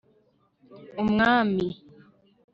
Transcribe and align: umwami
umwami 1.01 1.65